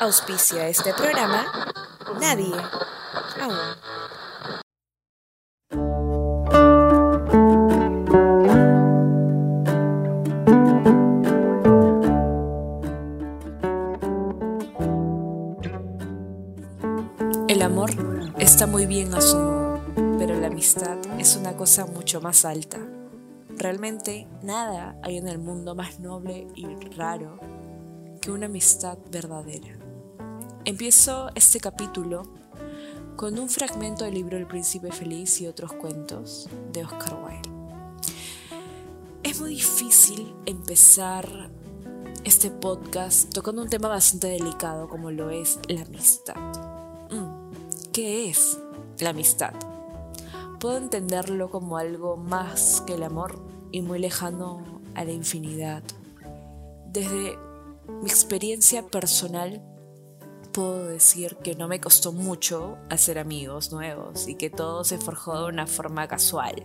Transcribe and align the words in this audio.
Auspicia 0.00 0.68
este 0.68 0.92
programa 0.92 1.46
Nadie 2.20 2.52
aún. 3.40 3.54
El 17.48 17.62
amor 17.62 17.90
está 18.38 18.66
muy 18.66 18.86
bien 18.86 19.14
a 19.14 19.20
su 19.20 19.36
modo, 19.36 19.80
pero 20.18 20.34
la 20.38 20.48
amistad 20.48 20.98
es 21.18 21.36
una 21.36 21.56
cosa 21.56 21.86
mucho 21.86 22.20
más 22.20 22.44
alta. 22.44 22.78
Realmente 23.56 24.26
nada 24.42 24.96
hay 25.02 25.18
en 25.18 25.28
el 25.28 25.38
mundo 25.38 25.74
más 25.74 26.00
noble 26.00 26.48
y 26.54 26.66
raro 26.96 27.38
que 28.20 28.30
una 28.30 28.46
amistad 28.46 28.98
verdadera. 29.10 29.83
Empiezo 30.66 31.28
este 31.34 31.60
capítulo 31.60 32.22
con 33.16 33.38
un 33.38 33.50
fragmento 33.50 34.06
del 34.06 34.14
libro 34.14 34.38
El 34.38 34.46
Príncipe 34.46 34.90
Feliz 34.90 35.42
y 35.42 35.46
otros 35.46 35.74
cuentos 35.74 36.48
de 36.72 36.82
Oscar 36.82 37.18
Wilde. 37.22 37.50
Es 39.22 39.42
muy 39.42 39.50
difícil 39.50 40.34
empezar 40.46 41.50
este 42.24 42.50
podcast 42.50 43.30
tocando 43.30 43.60
un 43.60 43.68
tema 43.68 43.88
bastante 43.88 44.28
delicado 44.28 44.88
como 44.88 45.10
lo 45.10 45.28
es 45.28 45.58
la 45.68 45.82
amistad. 45.82 46.34
Mm, 47.10 47.92
¿Qué 47.92 48.30
es 48.30 48.58
la 49.00 49.10
amistad? 49.10 49.52
Puedo 50.60 50.78
entenderlo 50.78 51.50
como 51.50 51.76
algo 51.76 52.16
más 52.16 52.82
que 52.86 52.94
el 52.94 53.02
amor 53.02 53.38
y 53.70 53.82
muy 53.82 53.98
lejano 53.98 54.64
a 54.94 55.04
la 55.04 55.12
infinidad. 55.12 55.82
Desde 56.86 57.36
mi 57.86 58.08
experiencia 58.08 58.86
personal, 58.86 59.62
puedo 60.54 60.86
decir 60.86 61.36
que 61.42 61.56
no 61.56 61.66
me 61.66 61.80
costó 61.80 62.12
mucho 62.12 62.78
hacer 62.88 63.18
amigos 63.18 63.72
nuevos 63.72 64.28
y 64.28 64.36
que 64.36 64.50
todo 64.50 64.84
se 64.84 64.98
forjó 64.98 65.42
de 65.42 65.48
una 65.48 65.66
forma 65.66 66.06
casual. 66.06 66.64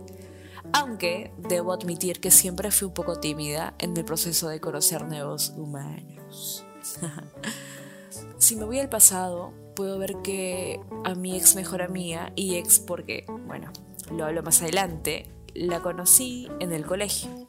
Aunque 0.73 1.33
debo 1.37 1.73
admitir 1.73 2.21
que 2.21 2.29
siempre 2.29 2.69
fui 2.69 2.87
un 2.87 2.93
poco 2.93 3.19
tímida 3.19 3.73
en 3.79 3.97
el 3.97 4.05
proceso 4.05 4.47
de 4.47 4.61
conocer 4.61 5.05
nuevos 5.05 5.53
humanos. 5.57 6.63
si 8.37 8.55
me 8.55 8.65
voy 8.65 8.79
al 8.79 8.89
pasado, 8.89 9.53
puedo 9.75 9.97
ver 9.97 10.17
que 10.23 10.79
a 11.03 11.15
mi 11.15 11.35
ex 11.35 11.55
mejor 11.55 11.81
amiga, 11.81 12.31
y 12.35 12.55
ex 12.55 12.79
porque, 12.79 13.25
bueno, 13.47 13.73
lo 14.11 14.25
hablo 14.25 14.43
más 14.43 14.61
adelante, 14.61 15.33
la 15.55 15.81
conocí 15.81 16.47
en 16.59 16.73
el 16.73 16.85
colegio. 16.85 17.48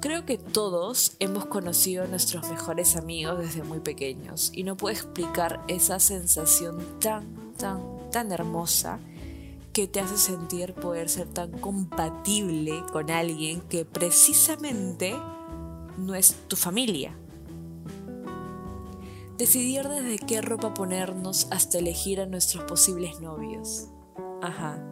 Creo 0.00 0.24
que 0.24 0.38
todos 0.38 1.16
hemos 1.18 1.46
conocido 1.46 2.04
a 2.04 2.06
nuestros 2.06 2.48
mejores 2.48 2.96
amigos 2.96 3.38
desde 3.38 3.62
muy 3.62 3.80
pequeños 3.80 4.50
y 4.54 4.62
no 4.62 4.76
puedo 4.76 4.94
explicar 4.94 5.64
esa 5.68 5.98
sensación 5.98 6.78
tan, 7.00 7.52
tan, 7.56 8.10
tan 8.10 8.32
hermosa 8.32 8.98
que 9.72 9.86
te 9.86 10.00
hace 10.00 10.16
sentir 10.16 10.74
poder 10.74 11.08
ser 11.08 11.28
tan 11.28 11.50
compatible 11.52 12.82
con 12.92 13.10
alguien 13.10 13.60
que 13.60 13.84
precisamente 13.84 15.14
no 15.98 16.14
es 16.14 16.34
tu 16.48 16.56
familia. 16.56 17.14
Decidir 19.36 19.86
desde 19.88 20.18
qué 20.18 20.40
ropa 20.40 20.72
ponernos 20.72 21.46
hasta 21.50 21.78
elegir 21.78 22.20
a 22.20 22.26
nuestros 22.26 22.64
posibles 22.64 23.20
novios. 23.20 23.88
Ajá, 24.40 24.82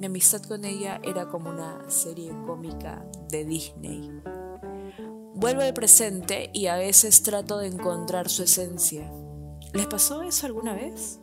mi 0.00 0.06
amistad 0.06 0.42
con 0.42 0.64
ella 0.64 0.98
era 1.04 1.28
como 1.28 1.50
una 1.50 1.90
serie 1.90 2.30
cómica 2.46 3.04
de 3.28 3.44
Disney. 3.44 4.10
Vuelvo 5.34 5.60
al 5.60 5.74
presente 5.74 6.48
y 6.54 6.68
a 6.68 6.76
veces 6.76 7.22
trato 7.22 7.58
de 7.58 7.66
encontrar 7.66 8.30
su 8.30 8.44
esencia. 8.44 9.12
¿Les 9.74 9.86
pasó 9.86 10.22
eso 10.22 10.46
alguna 10.46 10.72
vez? 10.72 11.20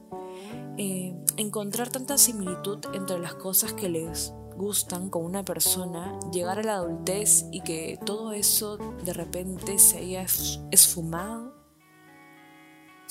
Eh, 0.78 1.16
encontrar 1.38 1.90
tanta 1.90 2.20
similitud 2.20 2.78
entre 2.94 3.18
las 3.18 3.34
cosas 3.34 3.74
que 3.74 3.90
les 3.90 4.32
gustan 4.56 5.10
con 5.10 5.26
una 5.26 5.44
persona, 5.44 6.20
llegar 6.32 6.60
a 6.60 6.64
la 6.64 6.76
adultez 6.76 7.46
y 7.52 7.62
que 7.62 7.98
todo 8.06 8.32
eso 8.32 8.78
de 9.04 9.14
repente 9.14 9.80
se 9.80 9.98
haya 9.98 10.24
esfumado. 10.70 11.56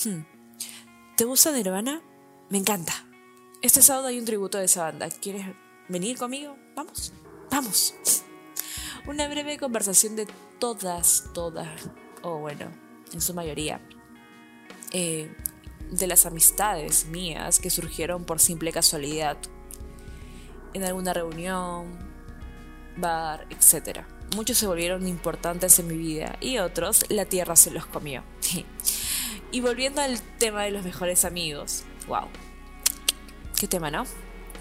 Hmm. 0.04 0.24
¿Te 1.16 1.24
gusta 1.24 1.50
Nirvana? 1.50 2.02
Me 2.50 2.58
encanta. 2.58 2.92
Este 3.62 3.82
sábado 3.82 4.06
hay 4.06 4.18
un 4.18 4.24
tributo 4.24 4.58
de 4.58 4.66
esa 4.66 4.84
banda. 4.84 5.08
¿Quieres 5.08 5.44
venir 5.88 6.18
conmigo? 6.18 6.56
Vamos, 6.74 7.12
vamos. 7.50 7.94
Una 9.06 9.28
breve 9.28 9.58
conversación 9.58 10.16
de 10.16 10.26
todas, 10.58 11.30
todas, 11.32 11.90
o 12.22 12.38
bueno, 12.38 12.66
en 13.12 13.20
su 13.20 13.34
mayoría, 13.34 13.80
eh, 14.92 15.34
de 15.90 16.06
las 16.06 16.26
amistades 16.26 17.06
mías 17.06 17.60
que 17.60 17.70
surgieron 17.70 18.24
por 18.24 18.40
simple 18.40 18.72
casualidad 18.72 19.36
en 20.74 20.84
alguna 20.84 21.12
reunión, 21.12 21.98
bar, 22.96 23.46
etc. 23.50 24.00
Muchos 24.34 24.58
se 24.58 24.66
volvieron 24.66 25.06
importantes 25.06 25.78
en 25.78 25.86
mi 25.86 25.96
vida 25.96 26.36
y 26.40 26.58
otros 26.58 27.04
la 27.08 27.24
tierra 27.24 27.56
se 27.56 27.70
los 27.70 27.86
comió. 27.86 28.24
y 29.52 29.60
volviendo 29.60 30.00
al 30.00 30.20
tema 30.38 30.64
de 30.64 30.72
los 30.72 30.84
mejores 30.84 31.24
amigos, 31.24 31.84
wow. 32.08 32.28
Qué 33.58 33.68
tema, 33.68 33.90
¿no? 33.90 34.04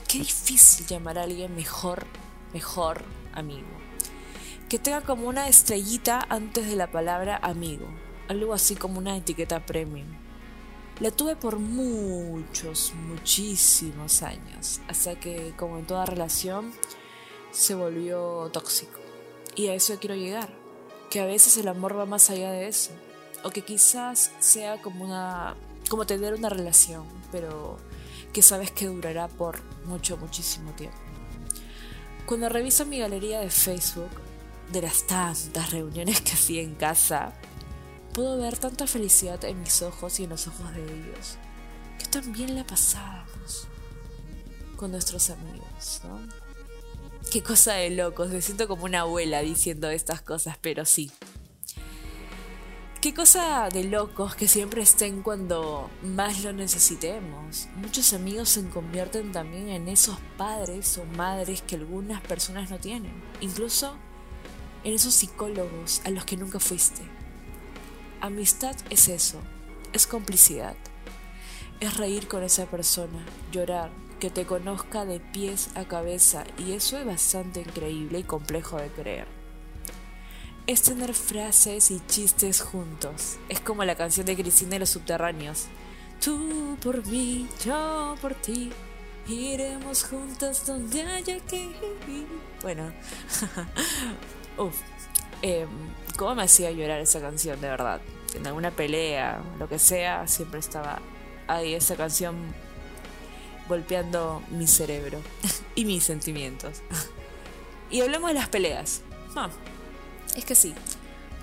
Qué 0.07 0.19
difícil 0.19 0.85
llamar 0.85 1.17
a 1.17 1.23
alguien 1.23 1.55
mejor, 1.55 2.05
mejor 2.53 3.03
amigo. 3.33 3.67
Que 4.69 4.79
tenga 4.79 5.01
como 5.01 5.27
una 5.27 5.47
estrellita 5.47 6.25
antes 6.29 6.67
de 6.67 6.75
la 6.75 6.91
palabra 6.91 7.39
amigo, 7.41 7.87
algo 8.27 8.53
así 8.53 8.75
como 8.75 8.99
una 8.99 9.17
etiqueta 9.17 9.65
premium. 9.65 10.07
La 10.99 11.11
tuve 11.11 11.35
por 11.35 11.59
muchos, 11.59 12.93
muchísimos 12.95 14.21
años, 14.21 14.79
hasta 14.87 15.19
que, 15.19 15.53
como 15.57 15.79
en 15.79 15.85
toda 15.85 16.05
relación, 16.05 16.71
se 17.51 17.75
volvió 17.75 18.49
tóxico. 18.53 18.99
Y 19.55 19.67
a 19.67 19.73
eso 19.73 19.97
quiero 19.99 20.15
llegar, 20.15 20.49
que 21.09 21.19
a 21.19 21.25
veces 21.25 21.57
el 21.57 21.67
amor 21.67 21.97
va 21.97 22.05
más 22.05 22.29
allá 22.29 22.51
de 22.51 22.67
eso, 22.67 22.91
o 23.43 23.49
que 23.49 23.63
quizás 23.63 24.31
sea 24.39 24.81
como 24.81 25.03
una, 25.03 25.55
como 25.89 26.05
tener 26.05 26.33
una 26.33 26.49
relación, 26.49 27.05
pero 27.31 27.77
que 28.33 28.41
sabes 28.41 28.71
que 28.71 28.87
durará 28.87 29.27
por 29.27 29.61
mucho, 29.85 30.17
muchísimo 30.17 30.71
tiempo. 30.71 30.97
Cuando 32.25 32.49
reviso 32.49 32.85
mi 32.85 32.99
galería 32.99 33.39
de 33.39 33.49
Facebook, 33.49 34.09
de 34.71 34.81
las 34.81 35.05
tantas 35.05 35.71
reuniones 35.71 36.21
que 36.21 36.33
hacía 36.33 36.61
en 36.61 36.75
casa, 36.75 37.33
puedo 38.13 38.37
ver 38.37 38.57
tanta 38.57 38.87
felicidad 38.87 39.43
en 39.45 39.61
mis 39.61 39.81
ojos 39.81 40.19
y 40.19 40.23
en 40.23 40.31
los 40.31 40.47
ojos 40.47 40.73
de 40.73 40.83
ellos, 40.83 41.37
que 41.99 42.05
también 42.05 42.55
la 42.55 42.65
pasábamos 42.65 43.67
con 44.75 44.91
nuestros 44.91 45.29
amigos, 45.29 46.01
¿no? 46.03 46.19
Qué 47.31 47.43
cosa 47.43 47.73
de 47.73 47.89
locos, 47.89 48.29
me 48.29 48.41
siento 48.41 48.67
como 48.67 48.85
una 48.85 49.01
abuela 49.01 49.41
diciendo 49.41 49.89
estas 49.89 50.21
cosas, 50.21 50.57
pero 50.61 50.85
sí. 50.85 51.11
Qué 53.05 53.13
cosa 53.13 53.69
de 53.71 53.83
locos 53.83 54.33
que 54.35 54.47
siempre 54.47 54.81
estén 54.81 55.21
cuando 55.21 55.91
más 56.01 56.43
lo 56.43 56.53
necesitemos. 56.53 57.67
Muchos 57.75 58.13
amigos 58.13 58.49
se 58.49 58.67
convierten 58.67 59.31
también 59.31 59.69
en 59.69 59.87
esos 59.89 60.17
padres 60.39 60.97
o 60.97 61.05
madres 61.15 61.61
que 61.61 61.75
algunas 61.75 62.19
personas 62.21 62.71
no 62.71 62.79
tienen. 62.79 63.13
Incluso 63.41 63.95
en 64.83 64.93
esos 64.93 65.13
psicólogos 65.13 66.01
a 66.03 66.09
los 66.09 66.25
que 66.25 66.35
nunca 66.35 66.59
fuiste. 66.59 67.03
Amistad 68.21 68.75
es 68.89 69.07
eso, 69.07 69.39
es 69.93 70.07
complicidad. 70.07 70.75
Es 71.81 71.97
reír 71.97 72.27
con 72.27 72.41
esa 72.41 72.65
persona, 72.65 73.23
llorar, 73.51 73.91
que 74.19 74.31
te 74.31 74.47
conozca 74.47 75.05
de 75.05 75.19
pies 75.19 75.69
a 75.75 75.85
cabeza 75.85 76.43
y 76.57 76.71
eso 76.71 76.97
es 76.97 77.05
bastante 77.05 77.59
increíble 77.59 78.17
y 78.17 78.23
complejo 78.23 78.77
de 78.77 78.89
creer. 78.89 79.44
Es 80.67 80.81
tener 80.81 81.13
frases 81.13 81.91
y 81.91 82.01
chistes 82.07 82.61
juntos. 82.61 83.37
Es 83.49 83.59
como 83.59 83.83
la 83.85 83.95
canción 83.95 84.25
de 84.25 84.35
Cristina 84.35 84.77
y 84.77 84.79
los 84.79 84.89
subterráneos. 84.89 85.65
Tú 86.23 86.77
por 86.81 87.05
mí, 87.05 87.47
yo 87.63 88.15
por 88.19 88.33
ti. 88.33 88.71
Iremos 89.27 90.03
juntas 90.03 90.65
donde 90.65 91.01
haya 91.03 91.39
que 91.39 91.57
ir. 91.57 92.27
Bueno, 92.61 92.91
Uf, 94.57 94.75
eh, 95.41 95.67
¿cómo 96.17 96.35
me 96.35 96.43
hacía 96.43 96.71
llorar 96.71 96.99
esa 96.99 97.19
canción, 97.19 97.59
de 97.59 97.67
verdad? 97.67 98.01
En 98.33 98.47
alguna 98.47 98.71
pelea, 98.71 99.41
lo 99.59 99.67
que 99.67 99.79
sea, 99.79 100.27
siempre 100.27 100.59
estaba 100.59 100.99
ahí 101.47 101.73
esa 101.73 101.95
canción 101.95 102.35
golpeando 103.67 104.41
mi 104.49 104.67
cerebro 104.67 105.21
y 105.75 105.85
mis 105.85 106.03
sentimientos. 106.03 106.81
y 107.91 108.01
hablemos 108.01 108.29
de 108.29 108.33
las 108.35 108.49
peleas. 108.49 109.01
Ah, 109.35 109.49
es 110.35 110.45
que 110.45 110.55
sí, 110.55 110.73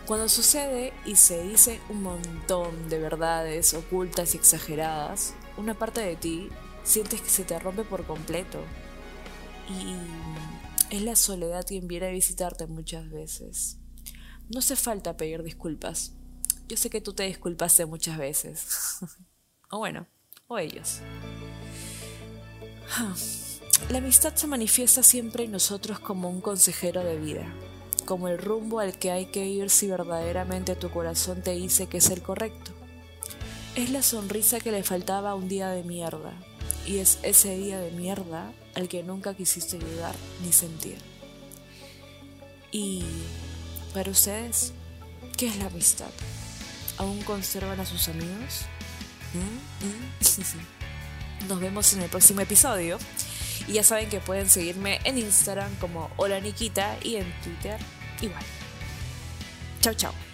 cuando 0.06 0.28
sucede 0.28 0.92
y 1.04 1.16
se 1.16 1.42
dice 1.42 1.80
un 1.88 2.02
montón 2.02 2.88
de 2.88 2.98
verdades 2.98 3.72
ocultas 3.74 4.34
y 4.34 4.36
exageradas, 4.38 5.34
una 5.56 5.74
parte 5.74 6.00
de 6.00 6.16
ti 6.16 6.48
sientes 6.82 7.20
que 7.20 7.30
se 7.30 7.44
te 7.44 7.58
rompe 7.58 7.84
por 7.84 8.04
completo. 8.04 8.58
Y 9.68 10.94
es 10.94 11.02
la 11.02 11.16
soledad 11.16 11.64
quien 11.66 11.86
viene 11.86 12.08
a 12.08 12.10
visitarte 12.10 12.66
muchas 12.66 13.10
veces. 13.10 13.78
No 14.48 14.58
hace 14.58 14.76
falta 14.76 15.16
pedir 15.16 15.42
disculpas. 15.42 16.12
Yo 16.68 16.76
sé 16.76 16.90
que 16.90 17.00
tú 17.00 17.12
te 17.12 17.22
disculpaste 17.22 17.86
muchas 17.86 18.18
veces. 18.18 18.66
o 19.70 19.78
bueno, 19.78 20.06
o 20.48 20.58
ellos. 20.58 21.00
La 23.88 23.98
amistad 23.98 24.34
se 24.34 24.46
manifiesta 24.46 25.02
siempre 25.02 25.44
en 25.44 25.52
nosotros 25.52 26.00
como 26.00 26.28
un 26.28 26.40
consejero 26.40 27.02
de 27.02 27.18
vida, 27.18 27.46
como 28.02 28.28
el 28.28 28.38
rumbo 28.38 28.80
al 28.80 28.98
que 28.98 29.10
hay 29.10 29.26
que 29.26 29.46
ir 29.46 29.70
si 29.70 29.88
verdaderamente 29.88 30.76
tu 30.76 30.90
corazón 30.90 31.42
te 31.42 31.52
dice 31.52 31.86
que 31.86 31.98
es 31.98 32.10
el 32.10 32.22
correcto. 32.22 32.72
Es 33.74 33.90
la 33.90 34.02
sonrisa 34.02 34.60
que 34.60 34.72
le 34.72 34.82
faltaba 34.82 35.30
a 35.30 35.34
un 35.34 35.48
día 35.48 35.70
de 35.70 35.82
mierda, 35.82 36.32
y 36.86 36.98
es 36.98 37.18
ese 37.22 37.56
día 37.56 37.80
de 37.80 37.90
mierda 37.92 38.52
al 38.74 38.88
que 38.88 39.02
nunca 39.02 39.34
quisiste 39.34 39.76
ayudar 39.76 40.14
ni 40.44 40.52
sentir. 40.52 40.98
Y 42.70 43.02
para 43.94 44.10
ustedes, 44.10 44.72
¿qué 45.36 45.46
es 45.46 45.56
la 45.56 45.66
amistad? 45.66 46.10
¿Aún 46.98 47.22
conservan 47.22 47.80
a 47.80 47.86
sus 47.86 48.08
amigos? 48.08 48.62
¿Mm? 49.34 49.86
¿Mm? 49.86 51.48
Nos 51.48 51.60
vemos 51.60 51.92
en 51.94 52.02
el 52.02 52.08
próximo 52.08 52.40
episodio. 52.40 52.98
Y 53.68 53.74
ya 53.74 53.84
saben 53.84 54.08
que 54.08 54.20
pueden 54.20 54.48
seguirme 54.48 55.00
en 55.04 55.18
Instagram 55.18 55.74
como 55.76 56.10
Hola 56.16 56.40
Nikita 56.40 56.96
y 57.02 57.16
en 57.16 57.32
Twitter 57.42 57.78
igual. 58.20 58.42
Chao, 59.80 59.94
chao. 59.94 60.31